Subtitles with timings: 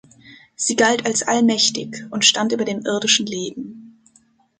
[0.55, 4.01] Sie galt als allmächtig und stand über dem irdischen Leben.